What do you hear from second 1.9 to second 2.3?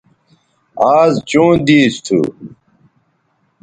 تھو